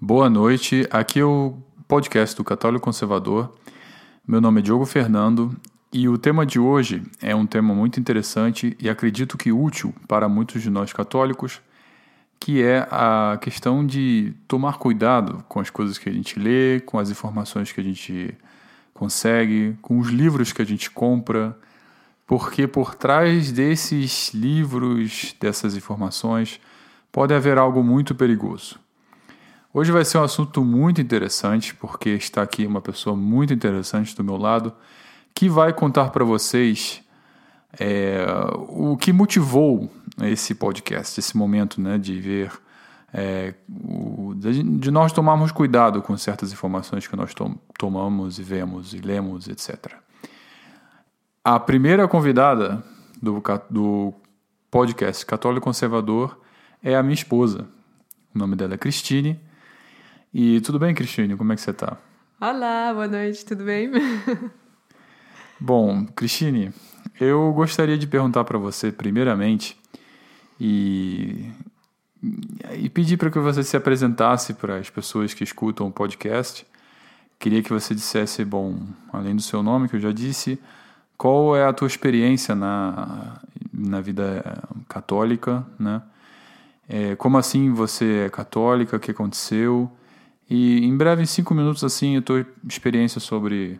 Boa 0.00 0.30
noite, 0.30 0.86
aqui 0.92 1.18
é 1.18 1.24
o 1.24 1.56
podcast 1.88 2.36
do 2.36 2.44
Católico 2.44 2.84
Conservador. 2.84 3.52
Meu 4.24 4.40
nome 4.40 4.60
é 4.60 4.62
Diogo 4.62 4.86
Fernando 4.86 5.56
e 5.92 6.08
o 6.08 6.16
tema 6.16 6.46
de 6.46 6.60
hoje 6.60 7.02
é 7.20 7.34
um 7.34 7.44
tema 7.44 7.74
muito 7.74 7.98
interessante 7.98 8.76
e 8.78 8.88
acredito 8.88 9.36
que 9.36 9.50
útil 9.50 9.92
para 10.06 10.28
muitos 10.28 10.62
de 10.62 10.70
nós 10.70 10.92
católicos, 10.92 11.60
que 12.38 12.62
é 12.62 12.86
a 12.92 13.40
questão 13.42 13.84
de 13.84 14.34
tomar 14.46 14.78
cuidado 14.78 15.44
com 15.48 15.58
as 15.58 15.68
coisas 15.68 15.98
que 15.98 16.08
a 16.08 16.12
gente 16.12 16.38
lê, 16.38 16.78
com 16.78 16.96
as 16.96 17.10
informações 17.10 17.72
que 17.72 17.80
a 17.80 17.84
gente 17.84 18.38
consegue, 18.94 19.76
com 19.82 19.98
os 19.98 20.10
livros 20.10 20.52
que 20.52 20.62
a 20.62 20.64
gente 20.64 20.88
compra, 20.92 21.58
porque 22.24 22.68
por 22.68 22.94
trás 22.94 23.50
desses 23.50 24.32
livros, 24.32 25.34
dessas 25.40 25.74
informações, 25.74 26.60
pode 27.10 27.34
haver 27.34 27.58
algo 27.58 27.82
muito 27.82 28.14
perigoso. 28.14 28.78
Hoje 29.72 29.92
vai 29.92 30.02
ser 30.02 30.16
um 30.16 30.22
assunto 30.22 30.64
muito 30.64 30.98
interessante, 30.98 31.74
porque 31.74 32.08
está 32.10 32.40
aqui 32.40 32.66
uma 32.66 32.80
pessoa 32.80 33.14
muito 33.14 33.52
interessante 33.52 34.16
do 34.16 34.24
meu 34.24 34.38
lado, 34.38 34.72
que 35.34 35.46
vai 35.46 35.74
contar 35.74 36.08
para 36.08 36.24
vocês 36.24 37.02
é, 37.78 38.24
o 38.66 38.96
que 38.96 39.12
motivou 39.12 39.90
esse 40.22 40.54
podcast, 40.54 41.20
esse 41.20 41.36
momento 41.36 41.82
né, 41.82 41.98
de 41.98 42.18
ver, 42.18 42.50
é, 43.12 43.52
o, 43.68 44.32
de 44.34 44.90
nós 44.90 45.12
tomarmos 45.12 45.52
cuidado 45.52 46.00
com 46.00 46.16
certas 46.16 46.50
informações 46.50 47.06
que 47.06 47.14
nós 47.14 47.34
tom, 47.34 47.54
tomamos 47.78 48.38
e 48.38 48.42
vemos 48.42 48.94
e 48.94 49.00
lemos, 49.00 49.48
etc. 49.48 49.92
A 51.44 51.60
primeira 51.60 52.08
convidada 52.08 52.82
do, 53.20 53.42
do 53.68 54.14
podcast 54.70 55.26
Católico 55.26 55.64
Conservador 55.64 56.40
é 56.82 56.96
a 56.96 57.02
minha 57.02 57.14
esposa. 57.14 57.68
O 58.34 58.38
nome 58.38 58.56
dela 58.56 58.72
é 58.72 58.78
Cristine 58.78 59.38
e 60.32 60.60
tudo 60.60 60.78
bem, 60.78 60.94
Cristine? 60.94 61.36
Como 61.36 61.52
é 61.52 61.56
que 61.56 61.62
você 61.62 61.70
está? 61.70 61.96
Olá, 62.40 62.92
boa 62.92 63.08
noite, 63.08 63.44
tudo 63.44 63.64
bem? 63.64 63.90
Bom, 65.58 66.06
Cristine, 66.06 66.72
eu 67.20 67.52
gostaria 67.52 67.98
de 67.98 68.06
perguntar 68.06 68.44
para 68.44 68.58
você, 68.58 68.92
primeiramente, 68.92 69.76
e, 70.60 71.50
e 72.76 72.88
pedir 72.88 73.16
para 73.16 73.30
que 73.30 73.38
você 73.38 73.64
se 73.64 73.76
apresentasse 73.76 74.54
para 74.54 74.76
as 74.76 74.88
pessoas 74.88 75.34
que 75.34 75.42
escutam 75.42 75.88
o 75.88 75.92
podcast. 75.92 76.64
Queria 77.38 77.62
que 77.62 77.72
você 77.72 77.94
dissesse, 77.94 78.44
bom, 78.44 78.78
além 79.12 79.34
do 79.34 79.42
seu 79.42 79.62
nome, 79.62 79.88
que 79.88 79.96
eu 79.96 80.00
já 80.00 80.12
disse, 80.12 80.60
qual 81.16 81.56
é 81.56 81.64
a 81.64 81.72
tua 81.72 81.88
experiência 81.88 82.54
na, 82.54 83.40
na 83.72 84.00
vida 84.00 84.62
católica, 84.88 85.66
né? 85.78 86.02
É, 86.88 87.16
como 87.16 87.36
assim 87.36 87.70
você 87.72 88.26
é 88.26 88.30
católica? 88.30 88.96
O 88.96 89.00
que 89.00 89.10
aconteceu? 89.10 89.90
E 90.48 90.84
em 90.84 90.96
breve, 90.96 91.22
em 91.22 91.26
cinco 91.26 91.54
minutos, 91.54 91.84
assim, 91.84 92.16
a 92.16 92.22
tua 92.22 92.46
experiência 92.66 93.20
sobre 93.20 93.78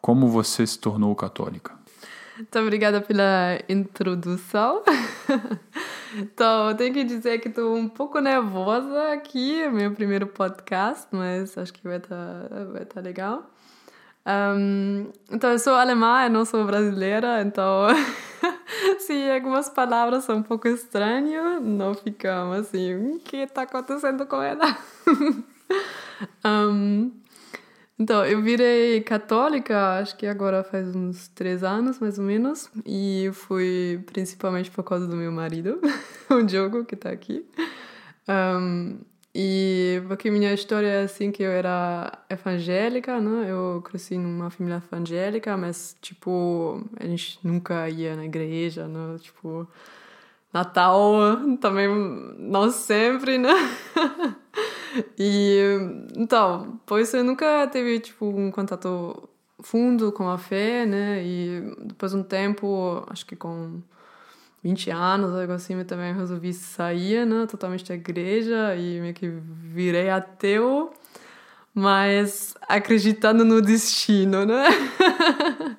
como 0.00 0.28
você 0.28 0.66
se 0.66 0.78
tornou 0.78 1.14
católica. 1.14 1.78
Muito 2.36 2.58
obrigada 2.60 3.00
pela 3.00 3.58
introdução. 3.68 4.84
então, 6.16 6.70
eu 6.70 6.76
tenho 6.76 6.94
que 6.94 7.02
dizer 7.02 7.40
que 7.40 7.48
estou 7.48 7.74
um 7.74 7.88
pouco 7.88 8.20
nervosa 8.20 9.12
aqui, 9.12 9.60
é 9.60 9.68
meu 9.68 9.90
primeiro 9.90 10.28
podcast, 10.28 11.08
mas 11.10 11.58
acho 11.58 11.72
que 11.72 11.82
vai 11.82 11.96
estar 11.96 12.48
tá, 12.48 12.64
vai 12.72 12.84
tá 12.84 13.00
legal. 13.00 13.50
Um, 14.24 15.10
então, 15.32 15.50
eu 15.50 15.58
sou 15.58 15.74
alemã, 15.74 16.24
eu 16.24 16.30
não 16.30 16.44
sou 16.44 16.64
brasileira, 16.64 17.42
então 17.42 17.88
se 19.00 19.30
algumas 19.30 19.68
palavras 19.68 20.24
são 20.24 20.38
um 20.38 20.42
pouco 20.42 20.68
estranhas, 20.68 21.62
não 21.62 21.94
ficamos 21.94 22.58
assim, 22.58 22.94
o 22.94 23.18
que 23.20 23.38
está 23.38 23.62
acontecendo 23.62 24.26
com 24.26 24.42
ela? 24.42 24.76
um, 26.44 27.10
então, 27.98 28.24
eu 28.24 28.40
virei 28.40 29.00
católica, 29.00 29.98
acho 29.98 30.16
que 30.16 30.26
agora 30.26 30.62
faz 30.62 30.94
uns 30.94 31.26
três 31.28 31.64
anos, 31.64 31.98
mais 31.98 32.16
ou 32.16 32.24
menos, 32.24 32.70
e 32.86 33.28
fui 33.32 34.00
principalmente 34.06 34.70
por 34.70 34.84
causa 34.84 35.06
do 35.06 35.16
meu 35.16 35.32
marido, 35.32 35.80
o 36.30 36.42
Diogo, 36.42 36.84
que 36.84 36.94
está 36.94 37.10
aqui. 37.10 37.44
Um, 38.28 38.98
e 39.40 40.02
porque 40.08 40.32
minha 40.32 40.52
história 40.52 40.88
é 40.88 41.02
assim 41.04 41.30
que 41.30 41.44
eu 41.44 41.52
era 41.52 42.10
evangélica, 42.28 43.20
né? 43.20 43.48
Eu 43.48 43.80
cresci 43.84 44.18
numa 44.18 44.50
família 44.50 44.82
evangélica, 44.84 45.56
mas 45.56 45.96
tipo, 46.02 46.84
a 46.98 47.06
gente 47.06 47.38
nunca 47.44 47.88
ia 47.88 48.16
na 48.16 48.24
igreja, 48.24 48.88
né? 48.88 49.16
Tipo, 49.20 49.68
Natal 50.52 51.14
também 51.62 51.86
não 52.36 52.68
sempre, 52.72 53.38
né? 53.38 53.52
e 55.16 55.60
então, 56.16 56.80
por 56.84 57.00
isso 57.00 57.16
eu 57.16 57.22
nunca 57.22 57.64
teve 57.68 58.00
tipo 58.00 58.26
um 58.26 58.50
contato 58.50 59.28
fundo 59.60 60.10
com 60.10 60.28
a 60.28 60.36
fé, 60.36 60.84
né? 60.84 61.22
E 61.24 61.76
depois 61.84 62.10
de 62.10 62.18
um 62.18 62.24
tempo, 62.24 63.04
acho 63.08 63.24
que 63.24 63.36
com 63.36 63.80
20 64.62 64.90
anos, 64.90 65.34
algo 65.34 65.52
assim, 65.52 65.74
eu 65.74 65.84
também 65.84 66.14
resolvi 66.14 66.52
sair, 66.52 67.24
né? 67.24 67.46
Totalmente 67.46 67.84
da 67.84 67.94
igreja 67.94 68.74
e 68.76 69.00
meio 69.00 69.14
que 69.14 69.28
virei 69.28 70.10
ateu, 70.10 70.92
mas 71.74 72.54
acreditando 72.68 73.44
no 73.44 73.62
destino, 73.62 74.44
né? 74.44 74.64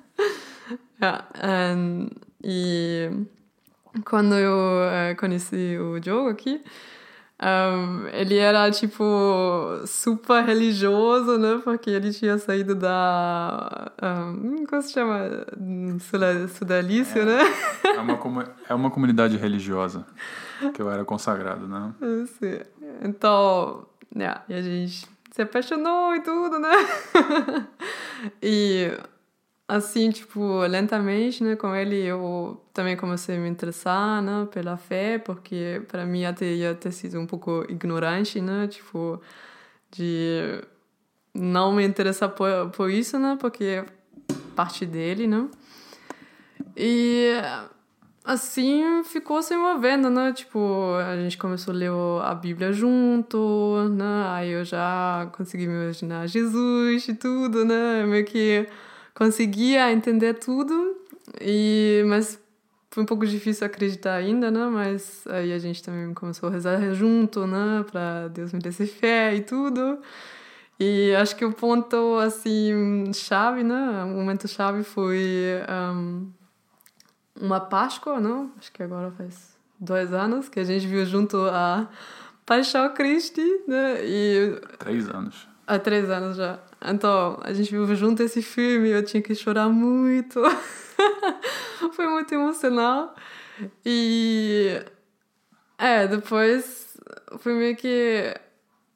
and, 1.42 2.08
e 2.42 3.10
quando 4.04 4.34
eu 4.34 4.54
uh, 4.54 5.16
conheci 5.18 5.76
o 5.78 6.02
jogo 6.02 6.30
aqui, 6.30 6.62
um, 7.42 8.06
ele 8.08 8.36
era, 8.36 8.70
tipo, 8.70 9.04
super 9.86 10.44
religioso, 10.44 11.38
né? 11.38 11.60
Porque 11.64 11.88
ele 11.88 12.12
tinha 12.12 12.36
saído 12.36 12.74
da... 12.74 13.92
Um, 14.02 14.66
como 14.66 14.82
se 14.82 14.92
chama? 14.92 15.46
Sudalício, 16.48 17.22
é, 17.22 17.24
né? 17.24 17.42
É 17.84 18.00
uma, 18.00 18.54
é 18.68 18.74
uma 18.74 18.90
comunidade 18.90 19.36
religiosa 19.38 20.04
que 20.74 20.82
eu 20.82 20.90
era 20.90 21.04
consagrado, 21.04 21.66
né? 21.66 21.94
Sim. 22.38 22.60
Então, 23.02 23.86
yeah, 24.14 24.42
e 24.48 24.54
a 24.54 24.60
gente 24.60 25.08
se 25.30 25.42
apaixonou 25.42 26.14
e 26.14 26.20
tudo, 26.20 26.58
né? 26.58 26.70
e 28.42 28.92
assim, 29.70 30.10
tipo, 30.10 30.60
lentamente, 30.66 31.44
né, 31.44 31.54
com 31.54 31.74
ele 31.74 31.96
eu 31.96 32.60
também 32.74 32.96
comecei 32.96 33.36
a 33.36 33.40
me 33.40 33.48
interessar, 33.48 34.20
né, 34.20 34.48
pela 34.50 34.76
fé, 34.76 35.18
porque 35.18 35.82
para 35.88 36.04
mim 36.04 36.24
até 36.24 36.46
ia 36.46 36.74
ter 36.74 36.90
sido 36.90 37.20
um 37.20 37.26
pouco 37.26 37.64
ignorante, 37.68 38.40
né, 38.40 38.66
tipo, 38.66 39.20
de 39.92 40.60
não 41.32 41.72
me 41.72 41.84
interessar 41.86 42.30
por, 42.30 42.70
por 42.70 42.90
isso, 42.90 43.18
né, 43.18 43.36
porque 43.40 43.64
é 43.64 43.86
parte 44.56 44.84
dele, 44.84 45.28
né. 45.28 45.48
E 46.76 47.32
assim 48.24 49.02
ficou 49.04 49.42
se 49.42 49.56
movendo, 49.56 50.08
né? 50.10 50.32
Tipo, 50.32 50.94
a 50.96 51.16
gente 51.16 51.36
começou 51.36 51.74
a 51.74 51.76
ler 51.76 51.90
a 52.22 52.34
Bíblia 52.34 52.72
junto, 52.72 53.88
né? 53.90 54.24
Aí 54.28 54.50
eu 54.50 54.64
já 54.64 55.28
consegui 55.36 55.66
me 55.66 55.74
imaginar 55.84 56.26
Jesus 56.26 57.08
e 57.08 57.14
tudo, 57.14 57.64
né? 57.64 58.06
Meio 58.06 58.24
que 58.24 58.68
conseguia 59.14 59.92
entender 59.92 60.34
tudo, 60.34 60.96
e 61.40 62.02
mas 62.06 62.40
foi 62.90 63.04
um 63.04 63.06
pouco 63.06 63.24
difícil 63.26 63.66
acreditar 63.66 64.14
ainda, 64.14 64.50
né? 64.50 64.66
Mas 64.66 65.24
aí 65.28 65.52
a 65.52 65.58
gente 65.58 65.82
também 65.82 66.12
começou 66.12 66.48
a 66.48 66.52
rezar 66.52 66.92
junto, 66.92 67.46
né? 67.46 67.84
Para 67.90 68.28
Deus 68.28 68.52
me 68.52 68.58
desse 68.58 68.86
fé 68.86 69.34
e 69.34 69.42
tudo. 69.42 70.00
E 70.78 71.14
acho 71.14 71.36
que 71.36 71.44
o 71.44 71.52
ponto, 71.52 72.16
assim, 72.18 73.12
chave, 73.12 73.62
né? 73.62 74.02
O 74.04 74.08
momento 74.08 74.48
chave 74.48 74.82
foi 74.82 75.60
um, 75.68 76.30
uma 77.40 77.60
Páscoa, 77.60 78.18
não? 78.18 78.50
Acho 78.58 78.72
que 78.72 78.82
agora 78.82 79.10
faz 79.12 79.56
dois 79.78 80.12
anos 80.12 80.48
que 80.48 80.58
a 80.58 80.64
gente 80.64 80.86
viu 80.86 81.04
junto 81.04 81.36
a 81.36 81.88
Paixão 82.46 82.92
Christi, 82.94 83.44
né? 83.68 84.04
E... 84.04 84.60
Três 84.78 85.08
anos. 85.08 85.49
Há 85.70 85.78
três 85.78 86.10
anos 86.10 86.36
já. 86.36 86.58
Então, 86.84 87.38
a 87.44 87.52
gente 87.52 87.70
viu 87.70 87.94
junto 87.94 88.24
esse 88.24 88.42
filme, 88.42 88.88
eu 88.88 89.04
tinha 89.04 89.22
que 89.22 89.36
chorar 89.36 89.68
muito. 89.68 90.42
Foi 91.94 92.08
muito 92.08 92.34
emocional. 92.34 93.14
E. 93.86 94.82
É, 95.78 96.08
depois 96.08 96.98
foi 97.38 97.54
meio 97.54 97.76
que 97.76 98.34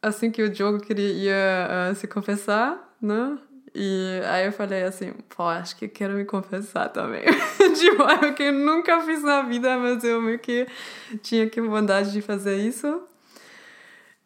assim 0.02 0.32
que 0.32 0.42
o 0.42 0.50
Diogo 0.50 0.80
queria 0.80 1.12
ia, 1.12 1.92
uh, 1.92 1.94
se 1.94 2.08
confessar, 2.08 2.92
né? 3.00 3.38
E 3.72 4.20
aí 4.26 4.46
eu 4.46 4.52
falei 4.52 4.82
assim, 4.82 5.12
pô, 5.34 5.44
acho 5.44 5.76
que 5.76 5.86
quero 5.86 6.14
me 6.14 6.24
confessar 6.24 6.88
também. 6.88 7.22
tipo, 7.78 8.02
é 8.02 8.30
o 8.30 8.34
que 8.34 8.42
eu 8.42 8.52
nunca 8.52 9.00
fiz 9.02 9.22
na 9.22 9.42
vida, 9.42 9.78
mas 9.78 10.02
eu 10.02 10.20
meio 10.20 10.40
que 10.40 10.66
tinha 11.22 11.48
que 11.48 11.60
vontade 11.60 12.10
de 12.10 12.20
fazer 12.20 12.56
isso. 12.56 13.02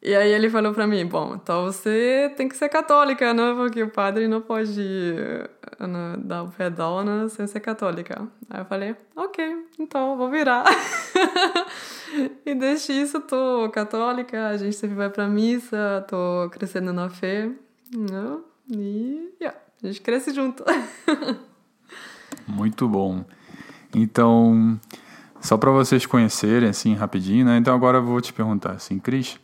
E 0.00 0.14
aí 0.14 0.30
ele 0.30 0.48
falou 0.48 0.72
para 0.72 0.86
mim, 0.86 1.04
bom, 1.04 1.34
então 1.34 1.64
você 1.64 2.32
tem 2.36 2.48
que 2.48 2.56
ser 2.56 2.68
católica, 2.68 3.34
né? 3.34 3.52
Porque 3.54 3.82
o 3.82 3.90
padre 3.90 4.28
não 4.28 4.40
pode 4.40 4.80
né, 5.80 6.14
dar 6.18 6.44
o 6.44 6.50
perdão 6.50 7.04
né, 7.04 7.28
sem 7.28 7.46
ser 7.48 7.58
católica. 7.58 8.28
Aí 8.48 8.60
eu 8.60 8.64
falei, 8.64 8.94
ok, 9.16 9.66
então 9.76 10.16
vou 10.16 10.30
virar. 10.30 10.64
e 12.46 12.54
desde 12.54 12.92
isso 12.92 13.20
tô 13.20 13.68
católica, 13.70 14.48
a 14.48 14.56
gente 14.56 14.76
sempre 14.76 14.94
vai 14.94 15.10
pra 15.10 15.26
missa, 15.26 16.04
tô 16.08 16.48
crescendo 16.50 16.92
na 16.92 17.08
fé, 17.08 17.50
né? 17.92 18.38
E 18.70 19.32
yeah, 19.40 19.58
a 19.82 19.86
gente 19.88 20.00
cresce 20.00 20.32
junto. 20.32 20.64
Muito 22.46 22.88
bom. 22.88 23.24
Então, 23.92 24.78
só 25.40 25.56
para 25.56 25.72
vocês 25.72 26.06
conhecerem, 26.06 26.68
assim, 26.68 26.94
rapidinho, 26.94 27.44
né? 27.44 27.56
Então 27.56 27.74
agora 27.74 27.98
eu 27.98 28.04
vou 28.04 28.20
te 28.20 28.32
perguntar, 28.32 28.72
assim, 28.72 28.98
Cris, 28.98 29.40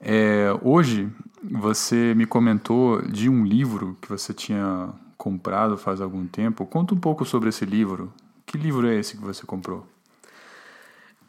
é, 0.00 0.48
hoje 0.62 1.08
você 1.42 2.14
me 2.14 2.26
comentou 2.26 3.02
de 3.02 3.28
um 3.28 3.44
livro 3.44 3.96
que 4.00 4.08
você 4.08 4.32
tinha 4.32 4.90
comprado 5.16 5.76
faz 5.76 6.00
algum 6.00 6.26
tempo. 6.26 6.64
Conta 6.64 6.94
um 6.94 6.98
pouco 6.98 7.24
sobre 7.24 7.50
esse 7.50 7.64
livro. 7.66 8.12
Que 8.46 8.56
livro 8.56 8.88
é 8.88 8.94
esse 8.96 9.16
que 9.16 9.22
você 9.22 9.44
comprou? 9.44 9.86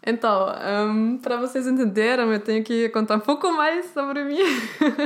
Então, 0.03 0.47
um, 0.89 1.17
para 1.17 1.37
vocês 1.37 1.67
entenderem, 1.67 2.25
eu 2.31 2.39
tenho 2.39 2.63
que 2.63 2.89
contar 2.89 3.17
um 3.17 3.19
pouco 3.19 3.51
mais 3.51 3.85
sobre 3.93 4.23
mim. 4.23 4.39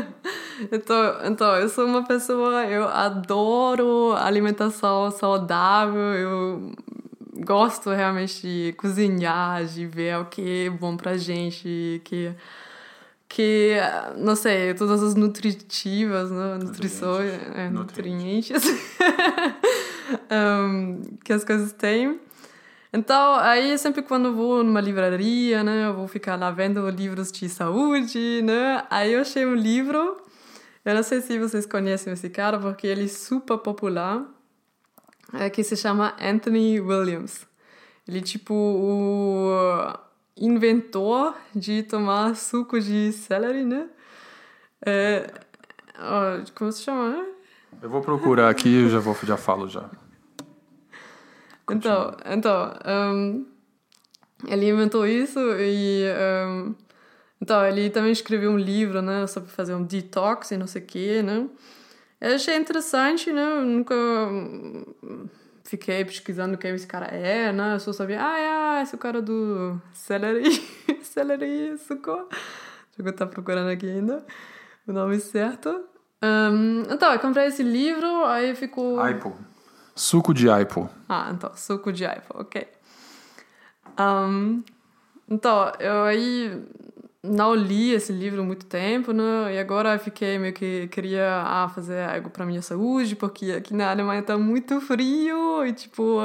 então, 0.71 1.25
então, 1.25 1.55
eu 1.57 1.67
sou 1.67 1.85
uma 1.85 2.03
pessoa, 2.03 2.65
eu 2.65 2.87
adoro 2.87 4.13
alimentação 4.13 5.11
saudável, 5.11 5.99
eu 5.99 6.71
gosto 7.45 7.89
realmente 7.89 8.41
de 8.41 8.73
cozinhar, 8.73 9.65
de 9.65 9.85
ver 9.85 10.17
o 10.17 10.25
que 10.25 10.67
é 10.67 10.69
bom 10.69 10.95
pra 10.95 11.17
gente, 11.17 12.01
que 12.05 12.33
que, 13.27 13.77
não 14.17 14.35
sei, 14.35 14.73
todas 14.73 15.01
as 15.03 15.15
nutritivas, 15.15 16.31
né? 16.31 16.57
nutrições, 16.61 17.31
é, 17.55 17.69
nutrientes, 17.69 18.63
um, 20.31 21.01
que 21.23 21.33
as 21.33 21.43
coisas 21.43 21.73
têm. 21.73 22.19
Então, 22.93 23.35
aí 23.35 23.77
sempre 23.77 24.01
quando 24.01 24.33
vou 24.33 24.63
numa 24.63 24.79
livraria, 24.79 25.63
né, 25.63 25.85
eu 25.87 25.93
vou 25.93 26.07
ficar 26.07 26.39
lá 26.39 26.49
vendo 26.49 26.89
livros 26.89 27.29
de 27.29 27.49
saúde, 27.49 28.41
né, 28.41 28.85
aí 28.89 29.11
eu 29.11 29.19
achei 29.19 29.45
um 29.45 29.53
livro, 29.53 30.15
eu 30.85 30.95
não 30.95 31.03
sei 31.03 31.19
se 31.19 31.37
vocês 31.37 31.65
conhecem 31.65 32.13
esse 32.13 32.29
cara, 32.29 32.57
porque 32.57 32.87
ele 32.87 33.03
é 33.03 33.07
super 33.09 33.57
popular, 33.57 34.25
é, 35.33 35.49
que 35.49 35.61
se 35.61 35.75
chama 35.75 36.15
Anthony 36.21 36.79
Williams. 36.79 37.45
Ele 38.07 38.19
é 38.19 38.21
tipo 38.21 38.53
o 38.53 39.93
inventor 40.37 41.35
de 41.55 41.83
tomar 41.83 42.35
suco 42.35 42.79
de 42.79 43.11
celery, 43.11 43.63
né? 43.63 43.87
É, 44.85 45.31
como 46.53 46.71
se 46.71 46.83
chama, 46.83 47.09
né? 47.09 47.25
Eu 47.81 47.89
vou 47.89 48.01
procurar 48.01 48.49
aqui 48.49 48.69
e 48.69 48.89
já, 48.89 48.99
vou, 48.99 49.15
já 49.23 49.37
falo 49.37 49.67
já. 49.67 49.89
Então, 51.69 52.15
então 52.25 52.73
um, 52.85 53.45
ele 54.47 54.69
inventou 54.69 55.07
isso 55.07 55.39
e 55.39 56.03
um, 56.47 56.75
então 57.41 57.65
ele 57.65 57.89
também 57.89 58.11
escreveu 58.11 58.51
um 58.51 58.57
livro, 58.57 59.01
né, 59.01 59.27
sobre 59.27 59.49
fazer 59.49 59.73
um 59.73 59.83
detox 59.83 60.51
e 60.51 60.57
não 60.57 60.67
sei 60.67 60.81
o 60.81 60.85
quê, 60.85 61.21
né? 61.23 61.47
Eu 62.21 62.35
achei 62.35 62.55
interessante, 62.55 63.31
né? 63.31 63.41
Eu 63.41 63.61
nunca 63.65 63.95
fiquei 65.65 66.05
pesquisando 66.05 66.57
quem 66.57 66.73
esse 66.73 66.87
cara 66.87 67.07
é, 67.07 67.51
né? 67.51 67.75
Eu 67.75 67.79
só 67.79 67.91
sabia, 67.91 68.19
ah, 68.21 68.79
é, 68.79 68.81
esse 68.83 68.95
é 68.95 68.97
o 68.97 68.99
cara 68.99 69.21
do 69.21 69.79
celery, 69.93 70.49
celery, 71.01 71.77
suco. 71.77 72.15
Deixa 72.95 72.99
eu 72.99 73.09
estar 73.09 73.27
procurando 73.27 73.69
aqui 73.69 73.87
ainda 73.87 74.25
o 74.87 74.93
nome 74.93 75.19
certo. 75.19 75.83
Um, 76.23 76.83
então, 76.89 77.11
eu 77.11 77.19
comprei 77.19 77.47
esse 77.47 77.63
livro, 77.63 78.25
aí 78.25 78.55
ficou... 78.55 78.99
Aipo. 78.99 79.35
Suco 79.95 80.33
de 80.33 80.49
aipo. 80.49 80.89
Ah, 81.07 81.31
então, 81.33 81.51
suco 81.55 81.91
de 81.91 82.05
aipo, 82.05 82.39
ok. 82.39 82.67
Um, 83.99 84.63
então, 85.29 85.71
eu 85.79 86.03
aí 86.03 86.63
não 87.25 87.53
li 87.55 87.91
esse 87.93 88.11
livro 88.13 88.41
há 88.41 88.43
muito 88.43 88.65
tempo, 88.65 89.11
né? 89.11 89.55
E 89.55 89.59
agora 89.59 89.97
fiquei 89.99 90.37
meio 90.39 90.53
que 90.53 90.87
queria 90.87 91.43
ah, 91.45 91.69
fazer 91.73 92.03
algo 92.09 92.29
para 92.29 92.45
minha 92.45 92.61
saúde, 92.61 93.15
porque 93.15 93.51
aqui 93.51 93.73
na 93.73 93.91
Alemanha 93.91 94.21
tá 94.23 94.37
muito 94.37 94.79
frio 94.81 95.65
e 95.65 95.73
tipo 95.73 96.19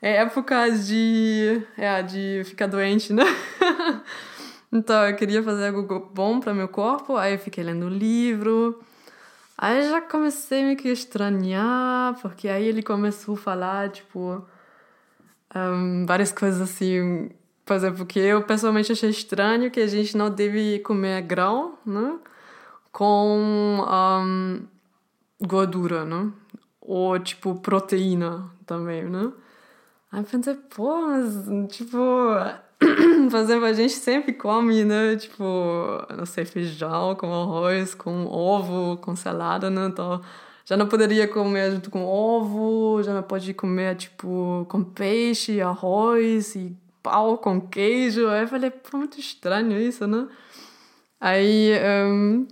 é 0.00 0.16
época 0.16 0.70
de 0.70 1.62
é, 1.76 2.02
de 2.02 2.42
ficar 2.44 2.66
doente, 2.66 3.12
né? 3.12 3.24
então 4.72 5.06
eu 5.08 5.16
queria 5.16 5.42
fazer 5.42 5.68
algo 5.68 6.10
bom 6.14 6.40
para 6.40 6.54
meu 6.54 6.68
corpo, 6.68 7.16
aí 7.16 7.34
eu 7.34 7.38
fiquei 7.38 7.64
lendo 7.64 7.86
o 7.86 7.88
livro. 7.88 8.80
Aí 9.56 9.88
já 9.88 10.00
comecei 10.00 10.64
meio 10.64 10.76
que 10.76 10.88
a 10.88 10.92
estranhar, 10.92 12.18
porque 12.20 12.48
aí 12.48 12.64
ele 12.66 12.82
começou 12.82 13.34
a 13.34 13.38
falar, 13.38 13.90
tipo, 13.90 14.44
um, 15.54 16.04
várias 16.06 16.32
coisas 16.32 16.60
assim. 16.60 17.30
Por 17.64 17.76
exemplo, 17.76 17.98
porque 17.98 18.18
eu 18.18 18.42
pessoalmente 18.42 18.92
achei 18.92 19.10
estranho 19.10 19.70
que 19.70 19.80
a 19.80 19.86
gente 19.86 20.16
não 20.16 20.30
deve 20.30 20.80
comer 20.80 21.22
grão, 21.22 21.78
né? 21.86 22.18
Com 22.90 23.38
um, 23.38 24.66
gordura, 25.46 26.04
né? 26.04 26.32
Ou, 26.80 27.18
tipo, 27.18 27.54
proteína 27.56 28.50
também, 28.66 29.04
né? 29.04 29.32
Aí 30.10 30.22
pensei, 30.24 30.54
pô, 30.54 31.02
mas, 31.06 31.46
tipo, 31.74 31.96
por 33.30 33.38
exemplo, 33.38 33.64
a 33.64 33.72
gente 33.72 33.94
sempre 33.94 34.32
come, 34.32 34.84
né? 34.84 35.16
Tipo, 35.16 35.44
não 36.16 36.26
sei, 36.26 36.44
feijão 36.44 37.14
com 37.14 37.32
arroz, 37.32 37.94
com 37.94 38.26
ovo, 38.26 38.96
com 38.98 39.16
salada, 39.16 39.70
né? 39.70 39.86
Então, 39.86 40.20
já 40.64 40.76
não 40.76 40.88
poderia 40.88 41.28
comer 41.28 41.72
junto 41.72 41.90
com 41.90 42.04
ovo, 42.04 43.02
já 43.02 43.14
não 43.14 43.22
pode 43.22 43.54
comer, 43.54 43.96
tipo, 43.96 44.66
com 44.68 44.82
peixe, 44.82 45.60
arroz 45.60 46.54
e 46.56 46.76
pau 47.02 47.38
com 47.38 47.60
queijo. 47.60 48.28
Aí 48.28 48.42
eu 48.42 48.48
falei, 48.48 48.70
pô, 48.70 48.98
muito 48.98 49.18
estranho 49.18 49.80
isso, 49.80 50.06
né? 50.06 50.26
Aí, 51.20 51.72
um, 52.04 52.46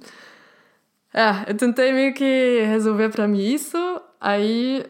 é, 1.12 1.50
eu 1.50 1.56
tentei 1.56 1.92
meio 1.92 2.14
que 2.14 2.62
resolver 2.66 3.08
pra 3.10 3.26
mim 3.26 3.42
isso. 3.42 3.76
Aí 4.20 4.84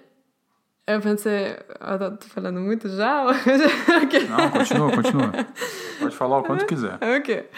eu 0.86 1.00
pensei, 1.00 1.56
eu 1.80 2.16
tô 2.16 2.26
falando 2.28 2.60
muito 2.60 2.88
já? 2.88 3.24
Não, 4.28 4.50
continua, 4.50 4.90
continua. 4.90 5.32
Pode 6.00 6.16
falar 6.16 6.38
o 6.38 6.42
quanto 6.42 6.66
quiser. 6.66 6.98
Ok. 7.16 7.48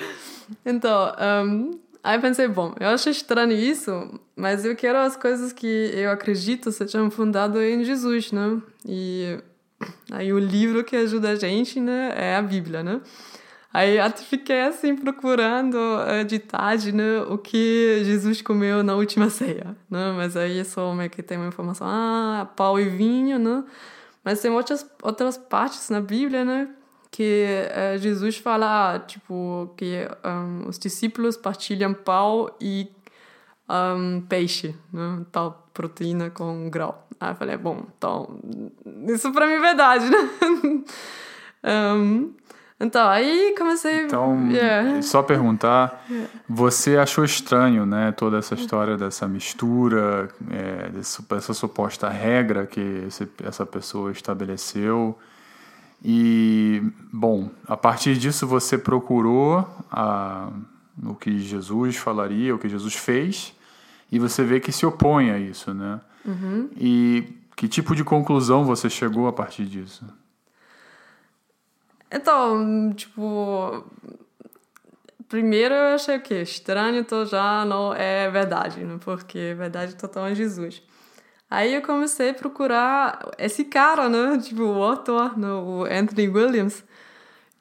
Então, 0.67 1.13
um, 1.47 1.81
aí 2.05 2.21
pensei, 2.21 2.47
bom, 2.47 2.75
eu 2.79 2.89
acho 2.89 3.09
estranho 3.09 3.53
isso, 3.53 4.21
mas 4.37 4.65
eu 4.65 4.77
quero 4.77 4.99
as 4.99 5.17
coisas 5.17 5.53
que 5.53 5.91
eu 5.95 6.11
acredito 6.11 6.71
sejam 6.71 7.11
fundadas 7.11 7.63
em 7.63 7.83
Jesus, 7.85 8.33
né? 8.33 8.61
E 8.85 9.39
aí 10.13 10.33
o 10.33 10.39
livro 10.39 10.85
que 10.85 10.95
ajuda 10.95 11.31
a 11.31 11.35
gente, 11.35 11.81
né, 11.81 12.13
é 12.17 12.37
a 12.37 12.43
Bíblia, 12.43 12.83
né? 12.83 13.01
Aí 13.73 13.99
até 13.99 14.23
fiquei 14.23 14.61
assim 14.61 14.95
procurando 14.95 15.77
uh, 15.77 16.25
de 16.25 16.39
tarde 16.39 16.93
né, 16.93 17.23
o 17.23 17.39
que 17.39 18.03
Jesus 18.05 18.43
comeu 18.43 18.83
na 18.83 18.95
última 18.95 19.31
ceia, 19.31 19.75
né? 19.91 20.13
Mas 20.15 20.37
aí 20.37 20.63
só 20.65 20.93
meio 20.95 21.09
que 21.09 21.23
tem 21.23 21.39
uma 21.39 21.49
informação, 21.49 21.87
ah, 21.89 22.47
pau 22.55 22.79
e 22.79 22.89
vinho, 22.91 23.39
né? 23.39 23.65
Mas 24.23 24.41
tem 24.41 24.51
outras 24.51 24.87
outras 25.03 25.39
partes 25.39 25.89
na 25.89 26.03
Bíblia, 26.03 26.45
né? 26.45 26.69
Que 27.11 27.47
uh, 27.95 27.99
Jesus 27.99 28.37
fala, 28.37 28.99
tipo, 29.01 29.73
que 29.77 30.07
um, 30.23 30.69
os 30.69 30.79
discípulos 30.79 31.37
partilham 31.37 31.95
pau 31.95 32.55
e 32.61 32.91
um, 33.73 34.21
peixe, 34.21 34.75
né? 34.93 35.25
Tal 35.33 35.63
proteína 35.73 36.31
com 36.31 36.69
grau. 36.69 37.09
Aí 37.19 37.31
eu 37.31 37.35
falei, 37.35 37.57
bom, 37.57 37.85
então, 37.97 38.39
isso 39.09 39.33
pra 39.33 39.47
mim 39.47 39.55
é 39.55 39.61
verdade, 39.61 40.11
né? 40.11 40.85
um, 41.95 42.35
Então, 42.79 43.09
aí 43.09 43.55
comecei. 43.57 44.07
Então, 44.07 44.51
yeah. 44.51 45.01
só 45.03 45.23
perguntar, 45.23 46.05
você 46.49 46.97
achou 46.97 47.25
estranho, 47.25 47.87
né, 47.87 48.13
toda 48.13 48.39
essa 48.39 48.55
história 48.55 48.97
dessa 48.97 49.29
mistura, 49.29 50.29
é, 50.51 50.91
dessa 50.91 51.55
suposta 51.55 52.09
regra 52.09 52.67
que 52.67 53.05
esse, 53.07 53.29
essa 53.45 53.65
pessoa 53.65 54.11
estabeleceu? 54.11 55.17
E, 56.05 56.83
bom, 57.13 57.51
a 57.69 57.77
partir 57.77 58.17
disso 58.19 58.49
você 58.49 58.77
procurou 58.77 59.65
a, 59.89 60.51
o 61.05 61.15
que 61.15 61.39
Jesus 61.39 61.97
falaria, 61.97 62.53
o 62.53 62.59
que 62.59 62.69
Jesus 62.69 62.95
fez, 62.95 63.55
e 64.13 64.19
você 64.19 64.45
vê 64.45 64.61
que 64.61 64.71
se 64.71 64.85
opõe 64.85 65.31
a 65.31 65.39
isso, 65.39 65.73
né? 65.73 65.99
Uhum. 66.23 66.69
E 66.77 67.27
que 67.57 67.67
tipo 67.67 67.97
de 67.97 68.05
conclusão 68.05 68.63
você 68.63 68.91
chegou 68.91 69.27
a 69.27 69.33
partir 69.33 69.65
disso? 69.65 70.05
Então, 72.11 72.93
tipo. 72.93 73.85
Primeiro 75.29 75.75
eu 75.75 75.95
achei 75.95 76.19
o 76.19 76.21
quê? 76.21 76.43
Estranho, 76.43 76.99
então 76.99 77.25
já 77.25 77.65
não 77.65 77.95
é 77.95 78.31
verdade, 78.31 78.85
né? 78.85 78.99
Porque 79.03 79.55
verdade 79.57 79.97
total 79.97 80.27
é 80.27 80.35
Jesus. 80.35 80.83
Aí 81.51 81.75
eu 81.75 81.81
comecei 81.81 82.31
a 82.31 82.35
procurar 82.35 83.31
esse 83.39 83.65
cara, 83.65 84.11
né? 84.11 84.39
Tipo, 84.39 84.63
o 84.63 84.83
autor, 84.83 85.39
né? 85.39 85.49
o 85.49 85.85
Anthony 85.85 86.29
Williams. 86.29 86.85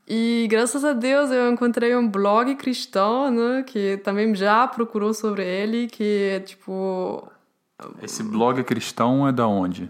E 0.07 0.47
graças 0.49 0.83
a 0.83 0.93
Deus 0.93 1.31
eu 1.31 1.51
encontrei 1.51 1.95
um 1.95 2.07
blog 2.07 2.55
cristão, 2.55 3.31
né? 3.31 3.63
Que 3.63 3.97
também 3.97 4.33
já 4.35 4.67
procurou 4.67 5.13
sobre 5.13 5.45
ele, 5.45 5.87
que 5.87 6.29
é 6.33 6.39
tipo. 6.39 7.31
Esse 8.01 8.23
blog 8.23 8.63
cristão 8.63 9.27
é 9.27 9.31
da 9.31 9.47
onde? 9.47 9.89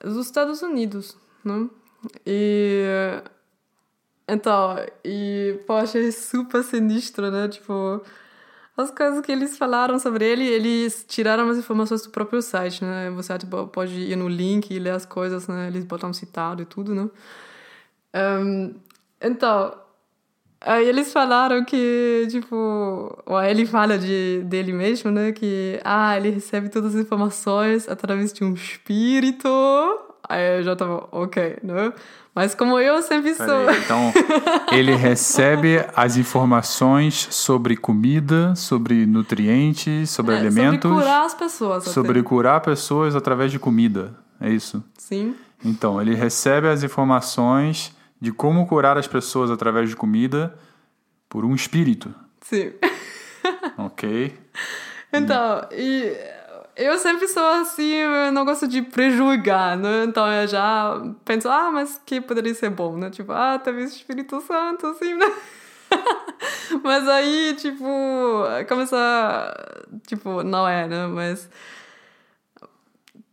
Dos 0.00 0.26
Estados 0.26 0.62
Unidos, 0.62 1.16
né? 1.44 1.68
E 2.26 3.22
Então, 4.28 4.76
e, 5.04 5.60
pô, 5.66 5.74
achei 5.74 6.10
super 6.12 6.62
sinistro, 6.62 7.30
né? 7.30 7.48
Tipo, 7.48 8.02
as 8.76 8.90
coisas 8.90 9.20
que 9.20 9.30
eles 9.30 9.58
falaram 9.58 9.98
sobre 9.98 10.24
ele, 10.26 10.44
eles 10.46 11.04
tiraram 11.06 11.48
as 11.48 11.58
informações 11.58 12.02
do 12.02 12.10
próprio 12.10 12.40
site, 12.40 12.84
né? 12.84 13.10
Você 13.10 13.36
tipo, 13.38 13.66
pode 13.68 13.94
ir 13.94 14.16
no 14.16 14.28
link 14.28 14.70
e 14.70 14.78
ler 14.78 14.90
as 14.90 15.04
coisas, 15.06 15.46
né? 15.46 15.68
Eles 15.68 15.84
botam 15.84 16.12
citado 16.12 16.62
e 16.62 16.64
tudo, 16.64 16.94
né? 16.94 17.08
Um, 18.14 18.74
então, 19.20 19.74
aí 20.60 20.88
eles 20.88 21.12
falaram 21.12 21.64
que, 21.64 22.26
tipo, 22.30 23.16
ele 23.48 23.66
fala 23.66 23.98
de, 23.98 24.42
dele 24.44 24.72
mesmo, 24.72 25.10
né? 25.10 25.32
Que, 25.32 25.80
ah, 25.84 26.16
ele 26.16 26.30
recebe 26.30 26.68
todas 26.68 26.94
as 26.94 27.00
informações 27.00 27.88
através 27.88 28.32
de 28.32 28.44
um 28.44 28.54
espírito. 28.54 29.48
Aí 30.28 30.58
eu 30.58 30.62
já 30.62 30.76
tava, 30.76 31.08
ok, 31.10 31.58
né? 31.62 31.92
Mas 32.34 32.52
como 32.54 32.80
eu 32.80 33.00
sempre 33.00 33.34
sou. 33.34 33.68
Aí, 33.68 33.78
então, 33.78 34.12
ele 34.72 34.94
recebe 34.94 35.84
as 35.94 36.16
informações 36.16 37.28
sobre 37.30 37.76
comida, 37.76 38.54
sobre 38.56 39.06
nutrientes, 39.06 40.10
sobre 40.10 40.34
é, 40.34 40.38
alimentos. 40.38 40.90
Sobre 40.90 41.04
curar 41.04 41.26
as 41.26 41.34
pessoas. 41.34 41.84
Sobre 41.84 42.18
até. 42.20 42.28
curar 42.28 42.60
pessoas 42.60 43.14
através 43.14 43.52
de 43.52 43.58
comida. 43.58 44.16
É 44.40 44.50
isso? 44.50 44.82
Sim. 44.98 45.36
Então, 45.64 46.00
ele 46.02 46.14
recebe 46.14 46.68
as 46.68 46.82
informações 46.82 47.94
de 48.24 48.32
como 48.32 48.66
curar 48.66 48.96
as 48.96 49.06
pessoas 49.06 49.50
através 49.50 49.90
de 49.90 49.94
comida 49.94 50.58
por 51.28 51.44
um 51.44 51.54
espírito. 51.54 52.14
Sim. 52.40 52.72
ok. 53.76 54.34
Então, 55.12 55.68
e 55.70 56.16
eu 56.74 56.96
sempre 56.96 57.28
sou 57.28 57.46
assim, 57.46 57.92
eu 57.92 58.32
não 58.32 58.46
gosto 58.46 58.66
de 58.66 58.80
prejudicar, 58.80 59.76
né? 59.76 60.04
Então 60.04 60.26
eu 60.32 60.48
já 60.48 61.02
penso, 61.22 61.50
ah, 61.50 61.70
mas 61.70 62.00
que 62.06 62.18
poderia 62.18 62.54
ser 62.54 62.70
bom, 62.70 62.96
né? 62.96 63.10
Tipo, 63.10 63.32
ah, 63.32 63.60
talvez 63.62 63.92
o 63.92 63.96
Espírito 63.96 64.40
Santo, 64.40 64.86
assim, 64.86 65.12
né? 65.14 65.30
mas 66.82 67.06
aí, 67.06 67.54
tipo, 67.58 67.84
começa. 68.66 69.54
Tipo, 70.06 70.42
não 70.42 70.66
é, 70.66 70.88
né? 70.88 71.06
Mas. 71.08 71.46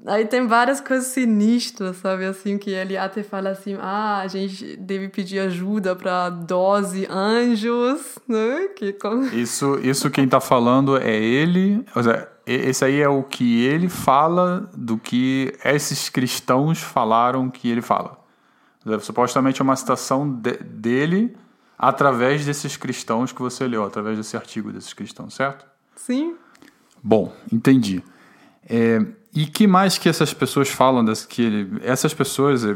Aí 0.05 0.25
tem 0.25 0.47
várias 0.47 0.81
coisas 0.81 1.07
sinistras, 1.07 1.97
sabe? 1.97 2.25
Assim, 2.25 2.57
que 2.57 2.71
ele 2.71 2.97
até 2.97 3.21
fala 3.21 3.49
assim: 3.49 3.77
ah, 3.79 4.19
a 4.19 4.27
gente 4.27 4.75
deve 4.77 5.09
pedir 5.09 5.39
ajuda 5.39 5.95
para 5.95 6.29
12 6.29 7.07
anjos, 7.09 8.17
né? 8.27 8.69
Que... 8.75 8.95
Isso, 9.33 9.79
isso 9.83 10.09
quem 10.09 10.27
tá 10.27 10.39
falando 10.39 10.97
é 10.97 11.15
ele. 11.15 11.85
Ou 11.95 12.03
seja, 12.03 12.27
esse 12.45 12.83
aí 12.83 12.99
é 12.99 13.07
o 13.07 13.23
que 13.23 13.63
ele 13.63 13.87
fala 13.87 14.69
do 14.75 14.97
que 14.97 15.53
esses 15.63 16.09
cristãos 16.09 16.81
falaram 16.81 17.49
que 17.49 17.69
ele 17.69 17.81
fala. 17.81 18.19
Supostamente 19.01 19.61
é 19.61 19.63
uma 19.63 19.75
citação 19.75 20.27
de, 20.27 20.53
dele 20.57 21.35
através 21.77 22.45
desses 22.45 22.75
cristãos 22.75 23.31
que 23.31 23.41
você 23.41 23.67
leu, 23.67 23.83
através 23.83 24.17
desse 24.17 24.35
artigo 24.35 24.71
desses 24.71 24.93
cristãos, 24.93 25.33
certo? 25.35 25.65
Sim. 25.95 26.35
Bom, 27.03 27.33
entendi. 27.51 28.03
É, 28.67 28.99
e 29.33 29.45
que 29.45 29.65
mais 29.65 29.97
que 29.97 30.09
essas 30.09 30.33
pessoas 30.33 30.69
falam 30.69 31.05
das 31.05 31.25
que 31.25 31.41
ele, 31.41 31.81
essas 31.83 32.13
pessoas 32.13 32.65
é, 32.65 32.75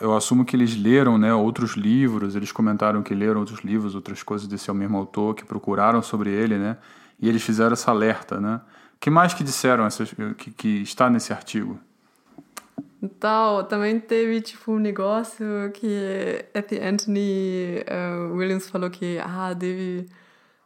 eu 0.00 0.16
assumo 0.16 0.44
que 0.44 0.56
eles 0.56 0.76
leram 0.76 1.16
né 1.16 1.32
outros 1.32 1.76
livros 1.76 2.34
eles 2.34 2.50
comentaram 2.50 3.02
que 3.02 3.14
leram 3.14 3.40
outros 3.40 3.60
livros 3.60 3.94
outras 3.94 4.22
coisas 4.22 4.48
desse 4.48 4.70
mesmo 4.72 4.96
autor 4.96 5.34
que 5.34 5.44
procuraram 5.44 6.02
sobre 6.02 6.30
ele 6.30 6.58
né 6.58 6.76
e 7.20 7.28
eles 7.28 7.42
fizeram 7.42 7.72
essa 7.72 7.90
alerta 7.90 8.40
né 8.40 8.60
que 9.02 9.10
mais 9.10 9.34
que 9.34 9.42
disseram 9.42 9.84
essas, 9.84 10.14
que, 10.38 10.52
que 10.52 10.68
está 10.80 11.10
nesse 11.10 11.32
artigo? 11.32 11.76
Então, 13.02 13.64
também 13.64 13.98
teve 13.98 14.40
tipo 14.40 14.74
um 14.74 14.78
negócio 14.78 15.44
que. 15.74 16.44
Anthony 16.80 17.80
uh, 17.80 18.32
Williams 18.32 18.70
falou 18.70 18.88
que 18.88 19.18
ah, 19.18 19.52
deve 19.54 20.08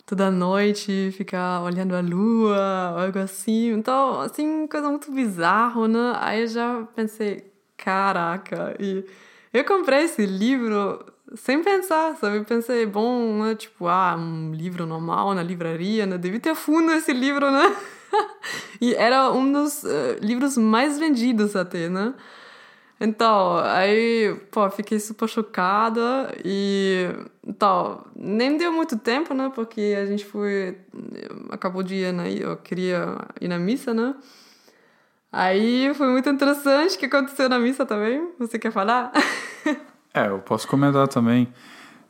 toda 0.06 0.30
noite 0.30 1.10
ficar 1.16 1.62
olhando 1.62 1.94
a 1.96 2.00
lua, 2.00 3.02
algo 3.04 3.18
assim. 3.18 3.72
Então, 3.72 4.20
assim, 4.20 4.66
coisa 4.68 4.88
muito 4.88 5.10
bizarra, 5.10 5.88
né? 5.88 6.12
Aí 6.20 6.42
eu 6.42 6.46
já 6.46 6.88
pensei, 6.94 7.52
caraca, 7.76 8.76
e 8.78 9.04
eu 9.52 9.64
comprei 9.64 10.04
esse 10.04 10.24
livro 10.24 11.04
sem 11.34 11.62
pensar, 11.62 12.16
sabe? 12.16 12.36
Eu 12.36 12.44
pensei, 12.44 12.86
bom, 12.86 13.42
né? 13.42 13.54
Tipo, 13.56 13.88
ah, 13.88 14.16
um 14.16 14.52
livro 14.54 14.86
normal 14.86 15.34
na 15.34 15.42
livraria, 15.42 16.06
né? 16.06 16.16
Deve 16.16 16.38
ter 16.38 16.54
fundo 16.54 16.92
esse 16.92 17.12
livro, 17.12 17.50
né? 17.50 17.76
e 18.80 18.94
era 18.94 19.32
um 19.32 19.50
dos 19.50 19.82
uh, 19.82 20.18
livros 20.20 20.56
mais 20.56 20.98
vendidos 20.98 21.56
até, 21.56 21.88
né? 21.88 22.14
Então, 22.98 23.58
aí, 23.58 24.34
pô, 24.50 24.70
fiquei 24.70 24.98
super 24.98 25.28
chocada 25.28 26.34
e 26.42 27.08
então, 27.46 28.04
nem 28.16 28.56
deu 28.56 28.72
muito 28.72 28.98
tempo, 28.98 29.34
né? 29.34 29.52
Porque 29.54 29.94
a 30.00 30.06
gente 30.06 30.24
foi, 30.24 30.78
acabou 31.50 31.82
de 31.82 31.94
ir, 31.94 32.12
né? 32.12 32.32
Eu 32.32 32.56
queria 32.56 33.18
ir 33.40 33.48
na 33.48 33.58
missa, 33.58 33.92
né? 33.92 34.14
Aí 35.30 35.92
foi 35.94 36.08
muito 36.08 36.28
interessante 36.30 36.96
o 36.96 36.98
que 36.98 37.06
aconteceu 37.06 37.48
na 37.48 37.58
missa 37.58 37.84
também. 37.84 38.30
Você 38.38 38.58
quer 38.58 38.72
falar? 38.72 39.12
é, 40.14 40.28
eu 40.28 40.38
posso 40.38 40.66
comentar 40.66 41.06
também. 41.06 41.52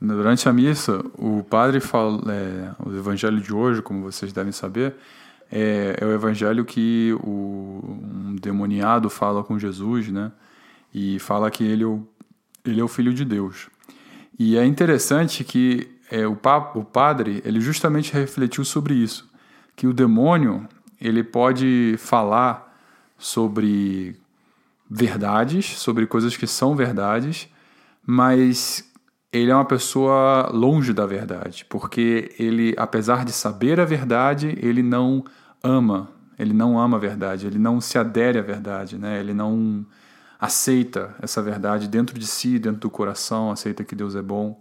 Durante 0.01 0.49
a 0.49 0.53
missa, 0.53 1.05
o 1.19 1.43
padre 1.43 1.81
fala, 1.81 2.21
é, 2.33 2.71
o 2.85 2.95
evangelho 2.95 3.41
de 3.41 3.53
hoje, 3.53 3.83
como 3.83 4.03
vocês 4.03 4.33
devem 4.33 4.53
saber, 4.53 4.95
é, 5.51 5.97
é 6.01 6.05
o 6.05 6.13
evangelho 6.13 6.65
que 6.65 7.17
o, 7.23 7.81
um 7.83 8.37
demoniado 8.41 9.11
fala 9.11 9.43
com 9.43 9.59
Jesus, 9.59 10.09
né? 10.09 10.31
E 10.99 11.19
fala 11.19 11.51
que 11.51 11.63
ele 11.63 11.85
é 11.85 11.99
ele 12.65 12.81
é 12.81 12.85
o 12.85 12.89
filho 12.89 13.13
de 13.13 13.23
Deus. 13.23 13.69
E 14.39 14.57
é 14.57 14.65
interessante 14.65 15.45
que 15.45 15.87
é, 16.11 16.27
o, 16.27 16.35
pa, 16.35 16.73
o 16.75 16.83
padre 16.83 17.43
ele 17.45 17.61
justamente 17.61 18.15
refletiu 18.15 18.65
sobre 18.65 18.95
isso, 18.95 19.31
que 19.77 19.87
o 19.87 19.93
demônio 19.93 20.67
ele 20.99 21.23
pode 21.23 21.97
falar 21.99 22.75
sobre 23.19 24.17
verdades, 24.91 25.67
sobre 25.79 26.07
coisas 26.07 26.35
que 26.35 26.47
são 26.47 26.75
verdades, 26.75 27.47
mas 28.05 28.91
ele 29.31 29.51
é 29.51 29.55
uma 29.55 29.67
pessoa 29.67 30.51
longe 30.51 30.95
da 30.95 31.05
verdade, 31.05 31.67
porque 31.69 32.35
ele, 32.39 32.75
apesar 32.79 33.23
de 33.23 33.33
saber 33.33 33.79
a 33.79 33.85
verdade, 33.85 34.59
ele 34.63 34.83
não 34.83 35.23
ama, 35.63 36.09
ele 36.39 36.55
não 36.55 36.79
ama 36.79 36.97
a 36.97 37.01
verdade, 37.01 37.47
ele 37.47 37.59
não 37.59 37.83
se 37.83 37.99
adere 37.99 38.39
à 38.39 38.43
verdade, 38.43 38.97
né? 38.97 39.21
Ele 39.21 39.35
não 39.35 39.85
aceita 40.41 41.15
essa 41.21 41.41
verdade 41.43 41.89
dentro 41.89 42.19
de 42.19 42.27
si, 42.27 42.59
dentro 42.59 42.81
do 42.81 42.91
coração, 42.91 43.51
aceita 43.51 43.85
que 43.85 43.95
Deus 43.95 44.15
é 44.15 44.23
bom. 44.23 44.61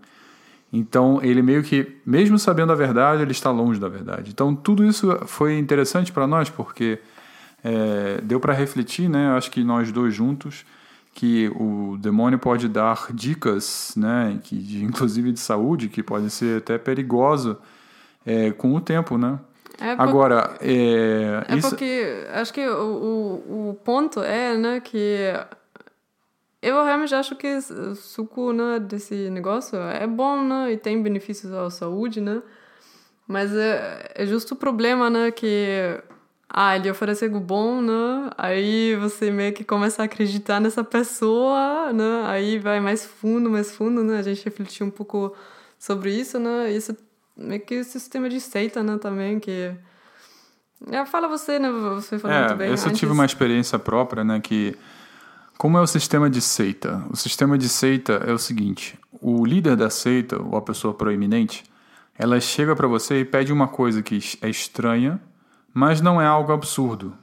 Então, 0.71 1.19
ele 1.21 1.41
meio 1.41 1.63
que, 1.63 1.95
mesmo 2.05 2.37
sabendo 2.37 2.71
a 2.71 2.75
verdade, 2.75 3.21
ele 3.21 3.31
está 3.31 3.51
longe 3.51 3.79
da 3.79 3.87
verdade. 3.87 4.31
Então, 4.31 4.55
tudo 4.55 4.83
isso 4.83 5.07
foi 5.25 5.57
interessante 5.57 6.11
para 6.11 6.27
nós, 6.27 6.49
porque 6.49 6.99
é, 7.63 8.19
deu 8.21 8.39
para 8.39 8.53
refletir, 8.53 9.09
né? 9.09 9.29
Acho 9.31 9.49
que 9.51 9.63
nós 9.63 9.91
dois 9.91 10.13
juntos, 10.13 10.65
que 11.15 11.49
o 11.55 11.97
demônio 11.97 12.37
pode 12.37 12.67
dar 12.67 13.07
dicas, 13.13 13.93
né, 13.95 14.37
que 14.43 14.57
de, 14.57 14.83
inclusive 14.85 15.31
de 15.31 15.39
saúde, 15.39 15.87
que 15.87 16.03
podem 16.03 16.29
ser 16.29 16.57
até 16.57 16.77
perigoso 16.77 17.57
é, 18.25 18.51
com 18.51 18.75
o 18.75 18.81
tempo, 18.81 19.17
né? 19.17 19.39
É 19.79 19.91
Agora, 19.91 20.55
é, 20.61 21.43
é 21.49 21.55
isso... 21.55 21.69
porque 21.69 22.27
acho 22.33 22.53
que 22.53 22.65
o, 22.65 23.41
o, 23.45 23.69
o, 23.69 23.73
ponto 23.83 24.21
é, 24.21 24.55
né, 24.55 24.79
que 24.79 25.33
eu 26.67 26.83
realmente 26.83 27.13
acho 27.13 27.35
que 27.35 27.59
suco, 27.95 28.51
né, 28.51 28.79
desse 28.79 29.29
negócio 29.29 29.77
é 29.77 30.07
bom, 30.07 30.43
né, 30.43 30.73
e 30.73 30.77
tem 30.77 31.01
benefícios 31.01 31.51
à 31.53 31.69
saúde, 31.69 32.21
né, 32.21 32.41
mas 33.27 33.53
é, 33.53 34.11
é 34.15 34.25
justo 34.25 34.53
o 34.53 34.57
problema, 34.57 35.09
né, 35.09 35.31
que 35.31 36.01
ah, 36.57 36.75
ele 36.75 36.89
oferece 36.89 37.25
algo 37.25 37.39
bom, 37.39 37.81
né? 37.81 38.29
Aí 38.37 38.95
você 38.95 39.29
meio 39.29 39.51
que 39.51 39.63
começa 39.63 40.01
a 40.01 40.05
acreditar 40.05 40.61
nessa 40.61 40.85
pessoa, 40.85 41.91
né? 41.91 42.23
Aí 42.27 42.59
vai 42.59 42.79
mais 42.79 43.05
fundo, 43.05 43.49
mais 43.49 43.75
fundo, 43.75 44.01
né? 44.03 44.19
A 44.19 44.21
gente 44.21 44.45
refletiu 44.45 44.85
um 44.85 44.89
pouco 44.89 45.35
sobre 45.77 46.11
isso, 46.11 46.39
né? 46.39 46.71
Isso 46.71 46.95
meio 47.35 47.59
que 47.59 47.79
o 47.79 47.83
sistema 47.83 48.29
de 48.29 48.39
seita, 48.39 48.81
né? 48.81 48.97
Também, 48.97 49.37
que... 49.37 49.71
É, 50.89 51.05
fala 51.05 51.27
você, 51.27 51.59
né? 51.59 51.69
Você 51.69 52.17
falou 52.19 52.37
é, 52.37 52.39
muito 52.45 52.57
bem 52.57 52.67
Eu 52.67 52.73
antes. 52.73 52.99
tive 52.99 53.11
uma 53.11 53.25
experiência 53.25 53.77
própria, 53.77 54.23
né? 54.23 54.39
Que... 54.39 54.77
Como 55.57 55.77
é 55.77 55.81
o 55.81 55.87
sistema 55.87 56.29
de 56.29 56.41
seita? 56.41 57.03
O 57.09 57.15
sistema 57.15 57.57
de 57.57 57.69
seita 57.69 58.13
é 58.25 58.31
o 58.33 58.37
seguinte: 58.37 58.99
o 59.21 59.45
líder 59.45 59.75
da 59.75 59.89
seita, 59.89 60.41
ou 60.41 60.57
a 60.57 60.61
pessoa 60.61 60.93
proeminente, 60.93 61.63
ela 62.17 62.39
chega 62.39 62.75
para 62.75 62.87
você 62.87 63.21
e 63.21 63.25
pede 63.25 63.51
uma 63.51 63.67
coisa 63.67 64.01
que 64.01 64.19
é 64.41 64.49
estranha, 64.49 65.19
mas 65.73 66.01
não 66.01 66.21
é 66.21 66.25
algo 66.25 66.51
absurdo. 66.51 67.13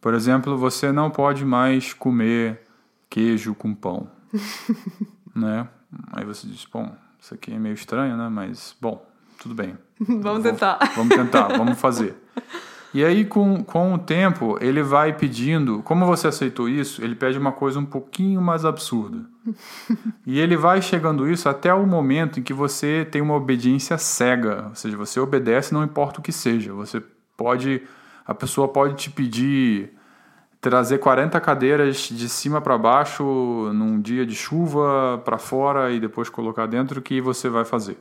Por 0.00 0.14
exemplo, 0.14 0.56
você 0.56 0.92
não 0.92 1.10
pode 1.10 1.44
mais 1.44 1.92
comer 1.92 2.62
queijo 3.10 3.54
com 3.54 3.74
pão, 3.74 4.08
né? 5.34 5.68
Aí 6.12 6.24
você 6.24 6.46
diz, 6.46 6.64
bom, 6.72 6.94
isso 7.18 7.34
aqui 7.34 7.52
é 7.52 7.58
meio 7.58 7.74
estranho, 7.74 8.16
né? 8.16 8.28
Mas, 8.28 8.76
bom, 8.80 9.04
tudo 9.40 9.54
bem. 9.54 9.76
vamos 10.20 10.42
tentar. 10.42 10.78
Vamos 10.94 11.16
tentar, 11.16 11.48
vamos 11.48 11.78
fazer. 11.78 12.14
E 12.94 13.04
aí, 13.04 13.24
com, 13.24 13.62
com 13.62 13.94
o 13.94 13.98
tempo, 13.98 14.56
ele 14.60 14.82
vai 14.82 15.12
pedindo. 15.12 15.82
Como 15.82 16.06
você 16.06 16.28
aceitou 16.28 16.68
isso, 16.68 17.02
ele 17.02 17.14
pede 17.14 17.38
uma 17.38 17.52
coisa 17.52 17.78
um 17.78 17.84
pouquinho 17.84 18.40
mais 18.40 18.64
absurda. 18.64 19.18
e 20.26 20.38
ele 20.38 20.56
vai 20.56 20.80
chegando 20.80 21.28
isso 21.30 21.48
até 21.48 21.72
o 21.74 21.86
momento 21.86 22.40
em 22.40 22.42
que 22.42 22.54
você 22.54 23.06
tem 23.10 23.20
uma 23.20 23.34
obediência 23.34 23.98
cega, 23.98 24.66
ou 24.68 24.74
seja, 24.74 24.96
você 24.96 25.20
obedece 25.20 25.74
não 25.74 25.84
importa 25.84 26.20
o 26.20 26.22
que 26.22 26.32
seja. 26.32 26.72
Você 26.72 27.02
pode, 27.36 27.82
a 28.26 28.34
pessoa 28.34 28.68
pode 28.68 28.94
te 28.94 29.10
pedir 29.10 29.92
trazer 30.60 30.98
40 30.98 31.40
cadeiras 31.40 31.96
de 31.96 32.28
cima 32.28 32.60
para 32.60 32.76
baixo 32.76 33.22
num 33.72 34.00
dia 34.00 34.26
de 34.26 34.34
chuva 34.34 35.20
para 35.24 35.38
fora 35.38 35.92
e 35.92 36.00
depois 36.00 36.28
colocar 36.28 36.66
dentro 36.66 37.00
que 37.00 37.20
você 37.20 37.48
vai 37.48 37.64
fazer. 37.64 37.98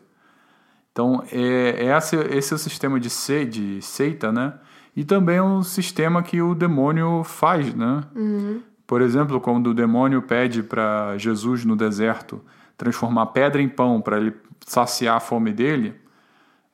Então, 0.91 1.23
é, 1.31 1.85
é 1.85 1.97
esse, 1.97 2.15
esse 2.15 2.53
é 2.53 2.55
o 2.55 2.59
sistema 2.59 2.99
de, 2.99 3.09
se, 3.09 3.45
de 3.45 3.81
seita, 3.81 4.31
né? 4.31 4.53
E 4.95 5.03
também 5.03 5.41
um 5.41 5.61
sistema 5.61 6.23
que 6.23 6.41
o 6.41 6.55
demônio 6.55 7.23
faz, 7.23 7.73
né? 7.73 8.03
Uhum. 8.15 8.61
Por 8.87 9.01
exemplo, 9.01 9.41
quando 9.41 9.67
o 9.67 9.73
demônio 9.73 10.21
pede 10.21 10.63
para 10.63 11.17
Jesus 11.17 11.65
no 11.65 11.75
deserto 11.75 12.41
transformar 12.77 13.27
pedra 13.27 13.61
em 13.61 13.69
pão 13.69 13.99
para 13.99 14.17
ele 14.17 14.33
saciar 14.65 15.17
a 15.17 15.19
fome 15.19 15.51
dele, 15.51 15.95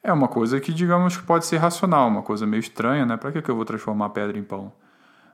é 0.04 0.12
uma 0.12 0.28
coisa 0.28 0.60
que, 0.60 0.74
digamos, 0.74 1.16
que 1.16 1.24
pode 1.24 1.46
ser 1.46 1.58
racional, 1.58 2.08
uma 2.08 2.22
coisa 2.22 2.46
meio 2.46 2.60
estranha, 2.60 3.06
né? 3.06 3.18
Para 3.18 3.32
que, 3.32 3.42
que 3.42 3.50
eu 3.50 3.56
vou 3.56 3.66
transformar 3.66 4.10
pedra 4.10 4.38
em 4.38 4.44
pão? 4.44 4.72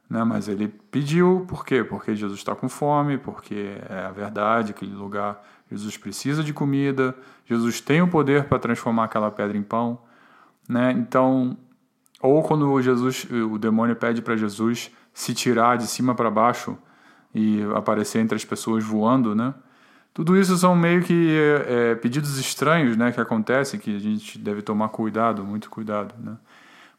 Né? 0.09 0.23
Mas 0.23 0.47
ele 0.47 0.67
pediu, 0.67 1.45
por 1.47 1.65
quê? 1.65 1.83
Porque 1.83 2.15
Jesus 2.15 2.39
está 2.39 2.55
com 2.55 2.69
fome, 2.69 3.17
porque 3.17 3.77
é 3.89 4.05
a 4.05 4.11
verdade, 4.11 4.71
aquele 4.71 4.93
lugar, 4.93 5.43
Jesus 5.69 5.97
precisa 5.97 6.43
de 6.43 6.53
comida, 6.53 7.15
Jesus 7.45 7.81
tem 7.81 8.01
o 8.01 8.07
poder 8.07 8.45
para 8.45 8.59
transformar 8.59 9.05
aquela 9.05 9.31
pedra 9.31 9.57
em 9.57 9.63
pão. 9.63 9.99
Né? 10.67 10.91
Então, 10.91 11.57
ou 12.21 12.41
quando 12.43 12.81
Jesus, 12.81 13.27
o 13.29 13.57
demônio 13.57 13.95
pede 13.95 14.21
para 14.21 14.35
Jesus 14.35 14.91
se 15.13 15.33
tirar 15.33 15.77
de 15.77 15.87
cima 15.87 16.15
para 16.15 16.29
baixo 16.31 16.77
e 17.33 17.61
aparecer 17.75 18.19
entre 18.19 18.35
as 18.35 18.45
pessoas 18.45 18.83
voando, 18.83 19.35
né? 19.35 19.53
Tudo 20.13 20.35
isso 20.35 20.57
são 20.57 20.75
meio 20.75 21.03
que 21.03 21.37
é, 21.67 21.93
pedidos 21.93 22.39
estranhos, 22.39 22.97
né, 22.97 23.11
que 23.11 23.21
acontecem, 23.21 23.79
que 23.79 23.95
a 23.95 23.99
gente 23.99 24.39
deve 24.39 24.63
tomar 24.63 24.89
cuidado, 24.89 25.43
muito 25.43 25.69
cuidado, 25.69 26.15
né? 26.17 26.37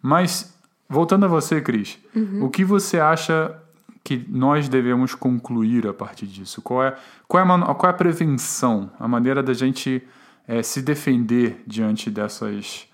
Mas 0.01 0.57
voltando 0.89 1.25
a 1.25 1.29
você, 1.29 1.61
Cris, 1.61 1.99
uhum. 2.15 2.45
o 2.45 2.51
que 2.51 2.65
você 2.65 3.01
acha 3.01 3.57
que 4.05 4.25
nós 4.29 4.69
devemos 4.69 5.15
concluir 5.15 5.87
a 5.89 5.93
partir 5.93 6.27
disso? 6.27 6.63
Qual 6.63 6.83
é, 6.83 6.97
qual 7.27 7.45
é, 7.45 7.47
a, 7.47 7.75
qual 7.75 7.91
é 7.91 7.95
a 7.95 7.97
prevenção, 7.97 8.91
a 8.99 9.09
maneira 9.09 9.43
da 9.43 9.53
gente 9.53 10.03
é, 10.47 10.63
se 10.63 10.81
defender 10.81 11.63
diante 11.67 12.11
dessas 12.11 12.89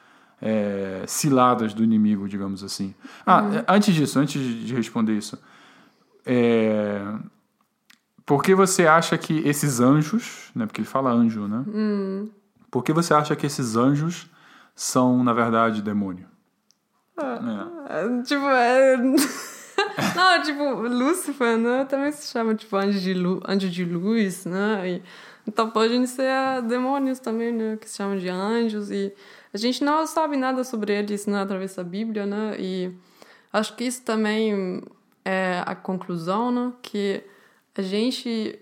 é, 0.45 1.05
ciladas 1.07 1.73
do 1.73 1.83
inimigo, 1.83 2.29
digamos 2.29 2.63
assim. 2.63 2.95
Ah, 3.25 3.41
uhum. 3.41 3.65
antes 3.67 3.95
disso, 3.95 4.19
antes 4.19 4.43
de 4.43 4.75
responder 4.75 5.15
isso, 5.15 5.39
é, 6.27 7.01
por 8.27 8.43
que 8.43 8.55
você 8.55 8.87
acha 8.87 9.17
que 9.17 9.39
esses 9.49 9.81
anjos, 9.81 10.51
né, 10.55 10.67
porque 10.67 10.83
ele 10.83 10.89
fala 10.89 11.11
anjo, 11.11 11.49
né? 11.49 11.65
Uhum. 11.67 12.31
Por 12.71 12.85
que 12.85 12.93
você 12.93 13.15
acha 13.15 13.35
que 13.35 13.47
esses 13.47 13.75
anjos 13.75 14.29
são, 14.75 15.25
na 15.25 15.33
verdade, 15.33 15.81
demônio? 15.81 16.27
É. 17.17 18.23
Tipo, 18.23 18.47
é... 18.47 18.97
Não, 20.15 20.43
tipo, 20.43 20.89
Lúcifer, 20.89 21.57
né? 21.57 21.87
Também 21.87 22.13
se 22.13 22.31
chama, 22.31 22.55
tipo, 22.55 22.77
anjo 22.77 23.01
de, 23.01 23.15
lu... 23.15 23.41
anjo 23.49 23.71
de 23.71 23.85
luz, 23.85 24.45
né? 24.45 24.91
E... 24.91 25.03
Então 25.47 25.71
podem 25.71 26.07
ser 26.07 26.63
demônios 26.63 27.19
também, 27.19 27.53
né? 27.53 27.77
Que 27.77 27.89
se 27.89 27.97
chamam 27.97 28.19
de 28.19 28.29
anjos 28.29 28.91
e 28.91 29.15
a 29.55 29.57
gente 29.57 29.85
não 29.85 30.05
sabe 30.05 30.37
nada 30.37 30.65
sobre 30.65 30.93
eles 30.93 31.27
né, 31.27 31.41
através 31.41 31.77
da 31.77 31.85
Bíblia, 31.85 32.27
né? 32.27 32.57
E 32.59 32.93
acho 33.53 33.77
que 33.77 33.85
isso 33.85 34.03
também 34.03 34.83
é 35.25 35.63
a 35.65 35.77
conclusão, 35.77 36.51
né? 36.51 36.73
Que 36.83 37.23
a 37.77 37.81
gente 37.81 38.59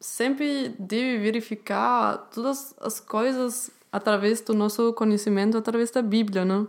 sempre 0.00 0.70
deve 0.76 1.18
verificar 1.18 2.28
todas 2.34 2.74
as 2.80 2.98
coisas 2.98 3.70
através 3.92 4.40
do 4.40 4.54
nosso 4.54 4.92
conhecimento, 4.92 5.56
através 5.56 5.92
da 5.92 6.02
Bíblia, 6.02 6.44
né? 6.44 6.66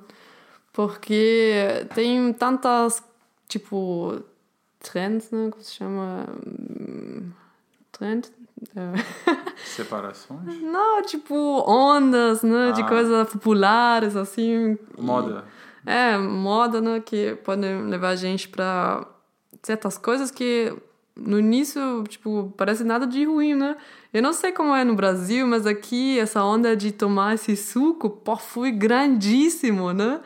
Porque 0.72 1.88
tem 1.96 2.32
tantas, 2.34 3.04
tipo, 3.48 4.22
trends, 4.80 5.32
né? 5.32 5.50
Como 5.50 5.64
se 5.64 5.74
chama? 5.74 6.28
Trend? 7.92 8.32
Separações? 9.64 10.62
Não, 10.62 11.02
tipo, 11.02 11.36
ondas, 11.68 12.44
né? 12.44 12.70
Ah. 12.70 12.72
De 12.72 12.88
coisas 12.88 13.30
populares, 13.30 14.16
assim. 14.16 14.78
Moda. 14.98 15.46
E, 15.86 15.90
é, 15.90 16.18
moda, 16.18 16.82
né? 16.82 17.00
Que 17.00 17.36
podem 17.44 17.84
levar 17.84 18.10
a 18.10 18.16
gente 18.16 18.50
para 18.50 19.06
certas 19.64 19.98
coisas 19.98 20.32
que 20.32 20.74
no 21.16 21.38
início, 21.38 22.04
tipo, 22.08 22.54
parece 22.56 22.84
nada 22.84 23.06
de 23.06 23.26
ruim, 23.26 23.54
né? 23.54 23.76
Eu 24.14 24.22
não 24.22 24.34
sei 24.34 24.52
como 24.52 24.74
é 24.74 24.84
no 24.84 24.96
Brasil, 24.96 25.46
mas 25.46 25.66
aqui 25.66 26.18
essa 26.18 26.44
onda 26.44 26.76
de 26.76 26.92
tomar 26.92 27.36
esse 27.36 27.56
suco, 27.56 28.10
pô, 28.10 28.36
foi 28.38 28.72
grandíssimo, 28.72 29.92
né? 29.94 30.22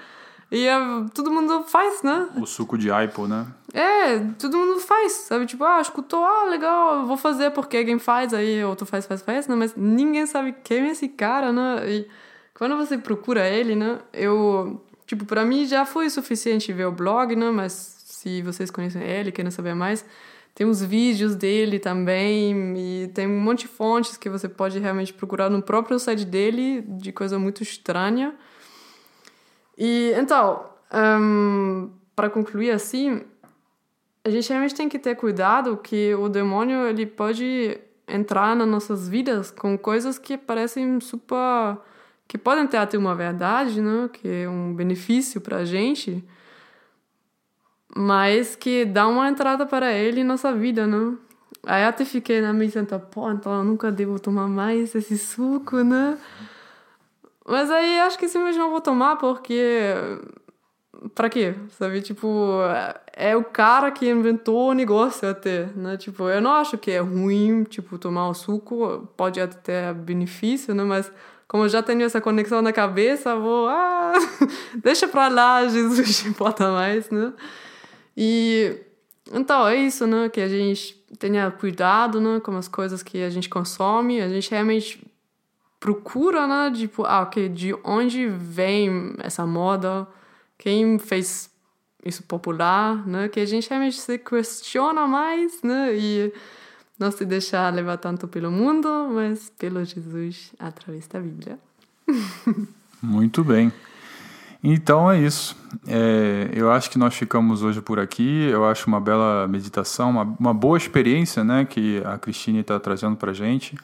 E 0.53 0.69
uh, 0.69 1.09
todo 1.09 1.31
mundo 1.31 1.63
faz, 1.63 2.03
né? 2.03 2.29
O 2.37 2.45
suco 2.45 2.77
de 2.77 2.91
aipo, 2.91 3.25
né? 3.25 3.47
É, 3.73 4.19
todo 4.37 4.55
mundo 4.55 4.79
faz, 4.79 5.13
sabe? 5.13 5.47
Tipo, 5.47 5.63
ah, 5.63 5.81
escutou, 5.81 6.23
ah, 6.23 6.45
legal, 6.47 7.07
vou 7.07 7.17
fazer 7.17 7.49
porque 7.49 7.77
alguém 7.77 7.97
faz, 7.97 8.35
aí 8.35 8.63
outro 8.63 8.85
faz, 8.85 9.07
faz, 9.07 9.23
faz, 9.23 9.47
né? 9.47 9.55
Mas 9.55 9.73
ninguém 9.75 10.27
sabe 10.27 10.53
quem 10.63 10.89
é 10.89 10.91
esse 10.91 11.09
cara, 11.09 11.51
né? 11.51 11.83
E 11.89 12.07
quando 12.53 12.77
você 12.77 12.99
procura 12.99 13.49
ele, 13.49 13.75
né? 13.75 13.97
Eu, 14.13 14.79
tipo, 15.07 15.25
para 15.25 15.43
mim 15.43 15.65
já 15.65 15.87
foi 15.87 16.07
suficiente 16.11 16.71
ver 16.71 16.85
o 16.85 16.91
blog, 16.91 17.35
né? 17.35 17.49
Mas 17.49 17.71
se 18.05 18.43
vocês 18.43 18.69
conhecem 18.69 19.01
ele, 19.01 19.31
querem 19.31 19.49
saber 19.49 19.73
mais, 19.73 20.05
tem 20.53 20.67
os 20.67 20.83
vídeos 20.83 21.35
dele 21.35 21.79
também 21.79 22.77
e 22.77 23.07
tem 23.07 23.25
um 23.25 23.41
monte 23.41 23.61
de 23.61 23.69
fontes 23.69 24.17
que 24.17 24.29
você 24.29 24.47
pode 24.47 24.77
realmente 24.77 25.13
procurar 25.13 25.49
no 25.49 25.63
próprio 25.63 25.97
site 25.97 26.23
dele 26.23 26.85
de 26.87 27.11
coisa 27.11 27.39
muito 27.39 27.63
estranha. 27.63 28.35
E 29.77 30.13
então, 30.15 30.65
um, 30.93 31.89
para 32.15 32.29
concluir 32.29 32.71
assim, 32.71 33.21
a 34.23 34.29
gente 34.29 34.47
realmente 34.49 34.75
tem 34.75 34.87
que 34.87 34.99
ter 34.99 35.15
cuidado 35.15 35.77
que 35.77 36.13
o 36.15 36.29
demônio 36.29 36.87
ele 36.87 37.05
pode 37.05 37.79
entrar 38.07 38.55
nas 38.55 38.67
nossas 38.67 39.07
vidas 39.07 39.49
com 39.51 39.77
coisas 39.77 40.17
que 40.17 40.37
parecem 40.37 40.99
super 40.99 41.77
que 42.27 42.37
podem 42.37 42.65
ter 42.65 42.77
até 42.77 42.97
uma 42.97 43.13
verdade, 43.13 43.81
né? 43.81 44.09
Que 44.11 44.27
é 44.43 44.49
um 44.49 44.73
benefício 44.73 45.41
para 45.41 45.57
a 45.57 45.65
gente, 45.65 46.23
mas 47.95 48.55
que 48.55 48.85
dá 48.85 49.07
uma 49.07 49.27
entrada 49.29 49.65
para 49.65 49.91
ele 49.93 50.21
em 50.21 50.23
nossa 50.23 50.53
vida, 50.53 50.87
né? 50.87 51.15
Aí 51.65 51.83
até 51.83 52.03
fiquei 52.03 52.41
na 52.41 52.51
minha 52.51 52.71
pô, 53.11 53.31
então 53.31 53.59
eu 53.59 53.63
nunca 53.63 53.91
devo 53.91 54.19
tomar 54.19 54.47
mais 54.47 54.95
esse 54.95 55.17
suco, 55.17 55.83
né? 55.83 56.17
Mas 57.45 57.69
aí 57.69 57.99
acho 57.99 58.17
que 58.17 58.27
simplesmente 58.27 58.59
não 58.59 58.71
vou 58.71 58.81
tomar 58.81 59.17
porque. 59.17 59.93
Pra 61.13 61.29
quê? 61.29 61.53
Sabe? 61.71 62.01
Tipo, 62.01 62.59
é 63.11 63.35
o 63.35 63.43
cara 63.43 63.91
que 63.91 64.09
inventou 64.09 64.69
o 64.69 64.73
negócio 64.73 65.27
até, 65.29 65.65
né? 65.75 65.97
Tipo, 65.97 66.29
eu 66.29 66.41
não 66.41 66.51
acho 66.51 66.77
que 66.77 66.91
é 66.91 66.99
ruim, 66.99 67.63
tipo, 67.63 67.97
tomar 67.97 68.29
o 68.29 68.33
suco, 68.33 69.07
pode 69.17 69.41
até 69.41 69.93
benefício, 69.93 70.73
né? 70.73 70.83
Mas 70.83 71.11
como 71.47 71.65
eu 71.65 71.69
já 71.69 71.83
tenho 71.83 72.03
essa 72.03 72.21
conexão 72.21 72.61
na 72.61 72.71
cabeça, 72.71 73.35
vou, 73.35 73.67
ah, 73.67 74.13
deixa 74.81 75.07
pra 75.07 75.27
lá, 75.27 75.67
Jesus 75.69 76.25
importa 76.25 76.71
mais, 76.71 77.09
né? 77.09 77.33
E 78.15 78.77
então 79.31 79.67
é 79.67 79.75
isso, 79.75 80.07
né? 80.07 80.29
Que 80.29 80.41
a 80.41 80.47
gente 80.47 80.95
tenha 81.19 81.51
cuidado, 81.51 82.19
né? 82.19 82.39
Com 82.39 82.55
as 82.57 82.67
coisas 82.67 83.03
que 83.03 83.23
a 83.23 83.29
gente 83.29 83.49
consome, 83.49 84.21
a 84.21 84.29
gente 84.29 84.49
realmente 84.49 85.05
procura, 85.83 86.47
né? 86.47 86.71
Tipo, 86.73 87.03
ah, 87.03 87.23
ok, 87.23 87.49
de 87.49 87.75
onde 87.83 88.25
vem 88.29 89.13
essa 89.19 89.45
moda? 89.45 90.07
Quem 90.57 90.97
fez 90.97 91.51
isso 92.05 92.23
popular, 92.23 93.05
né? 93.05 93.27
Que 93.27 93.41
a 93.41 93.45
gente 93.45 93.69
realmente 93.69 93.99
se 93.99 94.17
questiona 94.17 95.05
mais, 95.05 95.61
né? 95.61 95.93
E 95.93 96.33
não 96.97 97.11
se 97.11 97.25
deixar 97.25 97.73
levar 97.73 97.97
tanto 97.97 98.29
pelo 98.29 98.49
mundo, 98.49 98.87
mas 99.11 99.51
pelo 99.59 99.83
Jesus 99.83 100.53
através 100.57 101.05
da 101.07 101.19
Bíblia. 101.19 101.59
Muito 103.03 103.43
bem. 103.43 103.69
Então 104.63 105.11
é 105.11 105.19
isso. 105.19 105.53
É, 105.85 106.49
eu 106.53 106.71
acho 106.71 106.89
que 106.89 106.97
nós 106.97 107.13
ficamos 107.13 107.61
hoje 107.61 107.81
por 107.81 107.99
aqui. 107.99 108.47
Eu 108.49 108.63
acho 108.63 108.87
uma 108.87 109.01
bela 109.01 109.49
meditação, 109.49 110.11
uma, 110.11 110.23
uma 110.39 110.53
boa 110.53 110.77
experiência 110.77 111.43
né, 111.43 111.65
que 111.65 112.01
a 112.05 112.17
Cristine 112.17 112.59
está 112.59 112.79
trazendo 112.79 113.17
para 113.17 113.31
a 113.31 113.33
gente 113.33 113.75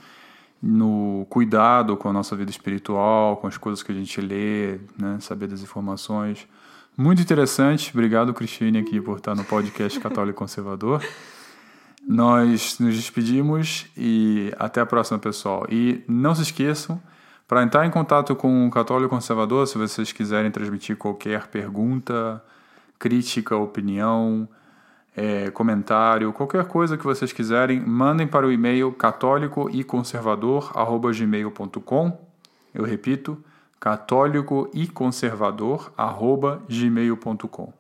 no 0.62 1.26
cuidado 1.30 1.96
com 1.96 2.10
a 2.10 2.14
nossa 2.14 2.36
vida 2.36 2.52
espiritual, 2.52 3.38
com 3.38 3.48
as 3.48 3.58
coisas 3.58 3.82
que 3.82 3.92
a 3.92 3.96
gente 3.96 4.20
lê, 4.20 4.80
né, 4.98 5.18
saber 5.20 5.48
das 5.48 5.62
informações. 5.62 6.48
Muito 6.98 7.22
interessante. 7.22 7.92
Obrigado, 7.94 8.34
Cristine, 8.34 8.80
aqui 8.80 9.00
por 9.00 9.18
estar 9.18 9.36
no 9.36 9.44
podcast 9.46 9.98
Católico 10.02 10.40
Conservador. 10.40 11.02
Nós 12.08 12.78
nos 12.80 12.96
despedimos 12.96 13.88
e 13.96 14.52
até 14.58 14.82
a 14.82 14.86
próxima, 14.86 15.18
pessoal. 15.18 15.66
E 15.70 16.04
não 16.08 16.36
se 16.36 16.42
esqueçam, 16.42 17.02
para 17.50 17.64
entrar 17.64 17.84
em 17.84 17.90
contato 17.90 18.36
com 18.36 18.68
o 18.68 18.70
Católico 18.70 19.10
Conservador, 19.10 19.66
se 19.66 19.76
vocês 19.76 20.12
quiserem 20.12 20.52
transmitir 20.52 20.96
qualquer 20.96 21.48
pergunta, 21.48 22.44
crítica, 23.00 23.56
opinião, 23.56 24.48
é, 25.16 25.50
comentário, 25.52 26.32
qualquer 26.32 26.66
coisa 26.66 26.98
que 26.98 27.04
vocês 27.04 27.34
quiserem, 27.34 27.80
mandem 27.80 28.28
para 28.28 28.46
o 28.46 28.52
e-mail 28.52 28.92
católico 28.92 29.70
e 29.70 29.84
conservador 29.84 30.72
gmail.com. 31.14 32.30
Eu 32.74 32.84
repito, 32.84 33.44
católico 33.80 34.70
e 34.74 34.88
conservador 34.88 35.92
gmail.com. 36.68 37.74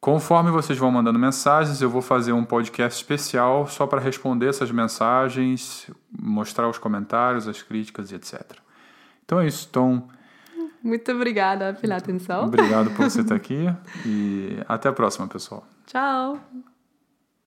Conforme 0.00 0.50
vocês 0.50 0.76
vão 0.76 0.90
mandando 0.90 1.16
mensagens, 1.16 1.80
eu 1.80 1.88
vou 1.88 2.02
fazer 2.02 2.32
um 2.32 2.44
podcast 2.44 3.00
especial 3.00 3.68
só 3.68 3.86
para 3.86 4.00
responder 4.00 4.48
essas 4.48 4.68
mensagens, 4.72 5.88
mostrar 6.10 6.68
os 6.68 6.76
comentários, 6.76 7.46
as 7.46 7.62
críticas 7.62 8.10
e 8.10 8.16
etc. 8.16 8.42
Então 9.24 9.38
é 9.38 9.46
isso. 9.46 9.68
Então, 9.70 10.08
Muito 10.82 11.12
obrigada 11.12 11.74
pela 11.74 11.96
atenção. 11.96 12.46
obrigado 12.46 12.90
por 12.90 13.08
você 13.08 13.20
estar 13.20 13.36
aqui 13.36 13.72
e 14.04 14.56
até 14.68 14.88
a 14.88 14.92
próxima, 14.92 15.28
pessoal. 15.28 15.64
Ciao. 15.86 16.40